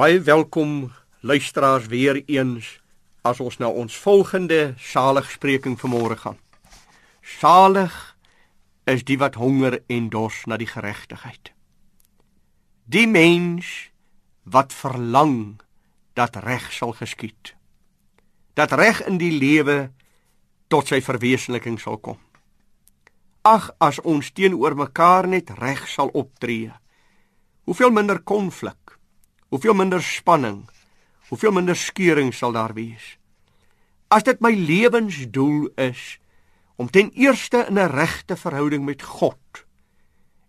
Baie 0.00 0.20
welkom 0.20 0.92
luisteraars 1.20 1.86
weer 1.86 2.22
eens 2.24 2.80
as 3.20 3.40
ons 3.40 3.58
na 3.60 3.68
ons 3.68 3.96
volgende 4.00 4.72
saligspreking 4.80 5.74
vanmôre 5.76 6.16
gaan. 6.16 6.38
Salig 7.20 8.16
is 8.88 9.04
die 9.04 9.18
wat 9.20 9.36
honger 9.36 9.76
en 9.92 10.08
dors 10.08 10.38
na 10.48 10.56
die 10.56 10.70
geregtigheid. 10.70 11.52
Die 12.88 13.04
mens 13.04 13.90
wat 14.48 14.72
verlang 14.72 15.60
dat 16.16 16.40
reg 16.48 16.72
sal 16.72 16.96
geskied. 16.96 17.52
Dat 18.56 18.72
reg 18.72 19.04
in 19.04 19.20
die 19.20 19.36
lewe 19.36 19.90
tot 20.72 20.88
sy 20.88 21.04
verwesenliking 21.04 21.76
sal 21.76 22.00
kom. 22.00 22.16
Ag 23.44 23.68
as 23.76 24.00
ons 24.00 24.32
teenoor 24.32 24.80
mekaar 24.80 25.28
net 25.28 25.52
reg 25.60 25.84
sal 25.92 26.08
optree. 26.08 26.72
Hoeveel 27.68 27.92
minder 27.92 28.24
konflik 28.24 28.79
hoeveel 29.50 29.74
minder 29.74 30.02
spanning, 30.02 30.62
hoeveel 31.28 31.52
minder 31.52 31.76
skeuring 31.76 32.30
sal 32.34 32.54
daar 32.54 32.74
wees. 32.74 33.16
As 34.10 34.22
dit 34.26 34.38
my 34.42 34.52
lewensdoel 34.54 35.68
is 35.78 36.18
om 36.78 36.90
ten 36.90 37.10
eerste 37.18 37.66
in 37.68 37.78
'n 37.78 37.90
regte 37.90 38.36
verhouding 38.36 38.84
met 38.84 39.02
God 39.02 39.66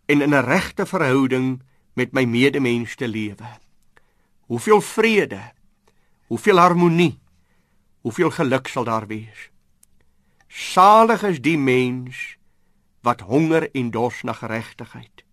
en 0.05 0.21
in 0.21 0.33
'n 0.33 0.45
regte 0.45 0.85
verhouding 0.85 1.61
met 1.93 2.13
my 2.13 2.23
medemens 2.25 2.95
te 2.95 3.07
lewe. 3.07 3.49
Hoeveel 4.45 4.81
vrede, 4.81 5.41
hoeveel 6.27 6.57
harmonie, 6.57 7.19
hoeveel 8.01 8.31
geluk 8.31 8.67
sal 8.67 8.83
daar 8.83 9.07
wees. 9.07 9.49
Salig 10.47 11.23
is 11.23 11.41
die 11.41 11.57
mens 11.57 12.37
wat 13.01 13.21
honger 13.21 13.71
en 13.71 13.91
dors 13.91 14.21
na 14.21 14.33
geregtigheid. 14.33 15.23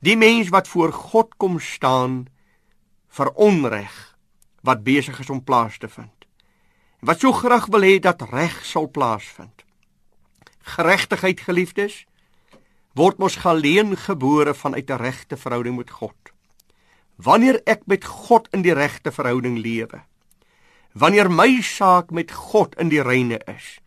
Die 0.00 0.16
mens 0.16 0.48
wat 0.48 0.68
voor 0.68 0.92
God 0.92 1.34
kom 1.36 1.58
staan 1.58 2.26
vir 3.18 3.32
onreg 3.34 3.94
wat 4.62 4.84
besig 4.86 5.18
is 5.18 5.30
om 5.30 5.42
plaas 5.44 5.78
te 5.78 5.88
vind. 5.90 6.26
En 7.02 7.10
wat 7.10 7.22
so 7.22 7.32
graag 7.32 7.66
wil 7.72 7.86
hê 7.86 7.98
dat 8.02 8.22
reg 8.30 8.54
sal 8.66 8.88
plaasvind. 8.90 9.64
Geregtigheid 10.78 11.40
geliefdes 11.40 12.04
word 12.98 13.20
mos 13.22 13.38
geleen 13.44 13.96
gebore 13.96 14.54
vanuit 14.54 14.90
'n 14.90 15.02
regte 15.02 15.36
verhouding 15.36 15.76
met 15.76 15.90
God. 15.90 16.18
Wanneer 17.16 17.60
ek 17.64 17.86
met 17.86 18.04
God 18.04 18.48
in 18.50 18.62
die 18.62 18.74
regte 18.74 19.12
verhouding 19.12 19.58
lewe, 19.58 20.02
wanneer 20.92 21.30
my 21.30 21.62
saak 21.62 22.10
met 22.10 22.32
God 22.32 22.74
in 22.78 22.88
die 22.88 23.02
reine 23.02 23.40
is, 23.46 23.80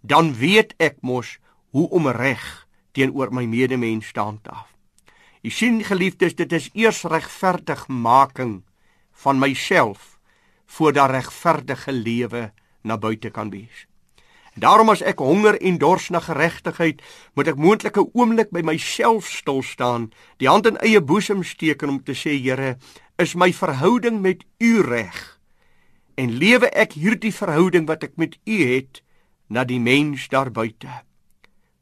dan 0.00 0.34
weet 0.34 0.74
ek 0.76 0.96
mos 1.00 1.38
hoe 1.70 1.88
om 1.90 2.08
reg 2.08 2.66
teenoor 2.92 3.32
my 3.32 3.44
medemens 3.44 4.06
staan 4.06 4.40
te 4.42 4.50
af. 4.50 4.68
U 5.40 5.50
sien 5.50 5.80
geliefdes, 5.84 6.34
dit 6.36 6.52
is 6.52 6.68
eers 6.76 7.02
regverdigmaking 7.08 8.60
van 9.22 9.38
myself 9.38 10.18
voor 10.66 10.92
daar 10.92 11.10
regverdige 11.10 11.92
lewe 11.92 12.52
na 12.82 12.98
buite 12.98 13.30
kan 13.30 13.50
wees. 13.50 13.86
En 14.52 14.60
daarom 14.60 14.90
as 14.92 15.00
ek 15.00 15.22
honger 15.24 15.56
en 15.60 15.78
dors 15.78 16.10
na 16.12 16.20
geregtigheid, 16.20 17.00
moet 17.34 17.48
ek 17.48 17.56
moontlik 17.56 17.96
'n 17.96 18.10
oomblik 18.12 18.50
by 18.50 18.60
myself 18.60 19.28
stil 19.28 19.62
staan, 19.62 20.12
die 20.36 20.48
hand 20.48 20.66
in 20.66 20.76
eie 20.76 21.00
boesem 21.00 21.42
steek 21.42 21.82
om 21.82 22.02
te 22.04 22.12
sê, 22.12 22.36
Here, 22.36 22.76
is 23.18 23.34
my 23.34 23.52
verhouding 23.52 24.20
met 24.20 24.44
U 24.58 24.82
reg? 24.82 25.40
En 26.14 26.36
lewe 26.36 26.68
ek 26.68 26.92
hierdie 26.92 27.34
verhouding 27.34 27.86
wat 27.86 28.02
ek 28.02 28.16
met 28.16 28.38
U 28.44 28.56
het 28.74 29.02
na 29.48 29.64
die 29.64 29.80
mens 29.80 30.28
daar 30.28 30.50
buite? 30.50 31.02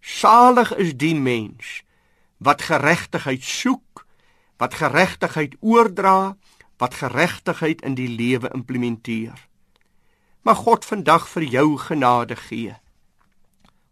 Salig 0.00 0.76
is 0.76 0.94
die 0.94 1.14
mens 1.14 1.82
wat 2.38 2.62
geregtigheid 2.62 3.42
soek, 3.42 4.06
wat 4.56 4.74
geregtigheid 4.74 5.56
oordra, 5.60 6.36
wat 6.78 6.94
geregtigheid 6.94 7.82
in 7.82 7.94
die 7.94 8.08
lewe 8.08 8.50
implementeer. 8.54 9.46
Mag 10.42 10.62
God 10.66 10.84
vandag 10.86 11.26
vir 11.28 11.42
jou 11.42 11.76
genade 11.78 12.36
gee 12.36 12.76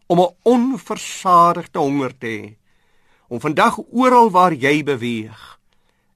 om 0.06 0.20
'n 0.20 0.34
onversadigde 0.42 1.78
honger 1.78 2.18
te 2.18 2.26
hê 2.26 2.56
om 3.28 3.40
vandag 3.40 3.78
oral 3.90 4.30
waar 4.30 4.52
jy 4.52 4.82
beweeg 4.82 5.58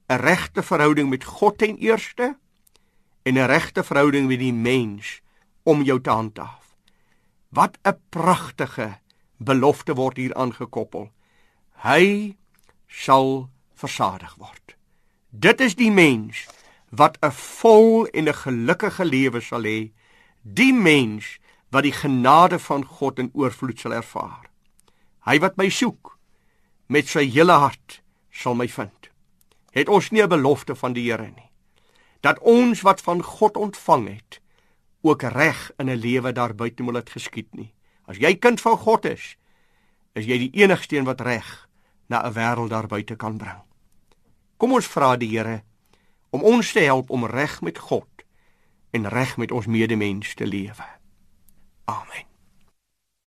'n 0.08 0.20
regte 0.22 0.62
verhouding 0.62 1.10
met 1.10 1.24
God 1.24 1.58
ten 1.58 1.76
eerste 1.76 2.38
en 3.22 3.34
'n 3.34 3.46
regte 3.46 3.84
verhouding 3.84 4.26
met 4.26 4.38
die 4.38 4.52
mens 4.52 5.20
om 5.62 5.82
jou 5.82 6.00
te 6.00 6.10
handhaaf. 6.10 6.76
Wat 7.48 7.78
'n 7.82 7.98
pragtige 8.08 8.98
belofte 9.36 9.94
word 9.94 10.16
hier 10.16 10.34
aangekoppel 10.34 11.10
hy 11.84 12.36
sal 12.88 13.48
versadig 13.74 14.34
word. 14.36 14.76
Dit 15.30 15.60
is 15.60 15.76
die 15.78 15.90
mens 15.90 16.46
wat 16.90 17.18
'n 17.22 17.30
vol 17.30 18.06
en 18.06 18.28
'n 18.28 18.34
gelukkige 18.34 19.04
lewe 19.04 19.40
sal 19.40 19.62
hê, 19.62 19.90
die 20.42 20.72
mens 20.72 21.38
wat 21.70 21.82
die 21.82 21.92
genade 21.92 22.58
van 22.58 22.84
God 22.84 23.18
in 23.18 23.30
oorvloed 23.32 23.78
sal 23.78 23.92
ervaar. 23.92 24.50
Hy 25.24 25.38
wat 25.38 25.56
my 25.56 25.68
soek 25.68 26.18
met 26.88 27.08
sy 27.08 27.24
hele 27.30 27.52
hart 27.52 28.02
sal 28.30 28.54
my 28.54 28.68
vind. 28.68 29.10
Het 29.70 29.88
ons 29.88 30.10
nie 30.10 30.22
'n 30.22 30.28
belofte 30.28 30.74
van 30.74 30.92
die 30.92 31.10
Here 31.10 31.30
nie 31.30 31.50
dat 32.20 32.38
ons 32.38 32.80
wat 32.80 33.00
van 33.00 33.22
God 33.22 33.56
ontvang 33.56 34.08
het 34.08 34.40
ook 35.00 35.22
reg 35.22 35.72
in 35.76 35.88
'n 35.88 35.96
lewe 35.96 36.32
daar 36.32 36.54
buite 36.54 36.82
moet 36.82 36.94
dit 36.94 37.10
geskied 37.10 37.54
nie. 37.54 37.72
As 38.04 38.16
jy 38.16 38.34
kind 38.34 38.60
van 38.60 38.76
God 38.76 39.04
is, 39.04 39.36
is 40.12 40.24
jy 40.24 40.38
die 40.38 40.50
enigste 40.62 40.96
een 40.96 41.04
wat 41.04 41.20
reg 41.20 41.68
na 42.10 42.26
'n 42.26 42.32
wêreld 42.32 42.70
daar 42.70 42.86
buite 42.86 43.16
kan 43.16 43.36
bring. 43.36 43.62
Kom 44.56 44.72
ons 44.72 44.86
vra 44.86 45.16
die 45.16 45.38
Here 45.38 45.62
om 46.30 46.42
ons 46.42 46.72
te 46.72 46.80
help 46.80 47.10
om 47.10 47.26
reg 47.26 47.60
met 47.60 47.78
God 47.78 48.24
en 48.90 49.08
reg 49.08 49.36
met 49.36 49.50
ons 49.50 49.66
medemens 49.66 50.34
te 50.34 50.46
lewe. 50.46 50.86
Amen. 51.84 52.29